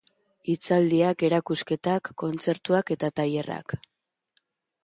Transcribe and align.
Hitzaldiak, 0.51 1.25
erakusketak, 1.27 2.11
kontzertuak 2.23 2.93
eta 2.97 3.11
tailerrak. 3.21 3.81